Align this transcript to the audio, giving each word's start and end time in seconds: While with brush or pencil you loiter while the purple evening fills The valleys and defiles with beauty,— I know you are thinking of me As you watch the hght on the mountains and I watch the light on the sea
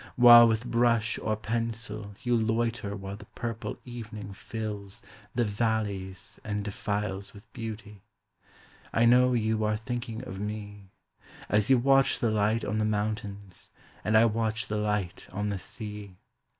While 0.15 0.47
with 0.47 0.65
brush 0.65 1.19
or 1.19 1.35
pencil 1.35 2.15
you 2.23 2.35
loiter 2.35 2.95
while 2.95 3.17
the 3.17 3.27
purple 3.35 3.77
evening 3.85 4.33
fills 4.33 5.03
The 5.35 5.45
valleys 5.45 6.39
and 6.43 6.65
defiles 6.65 7.35
with 7.35 7.43
beauty,— 7.53 8.01
I 8.95 9.05
know 9.05 9.33
you 9.33 9.63
are 9.63 9.77
thinking 9.77 10.23
of 10.23 10.39
me 10.39 10.89
As 11.49 11.69
you 11.69 11.77
watch 11.77 12.17
the 12.17 12.31
hght 12.31 12.67
on 12.67 12.79
the 12.79 12.83
mountains 12.83 13.69
and 14.03 14.17
I 14.17 14.25
watch 14.25 14.69
the 14.69 14.77
light 14.77 15.27
on 15.31 15.49
the 15.49 15.59
sea 15.59 16.15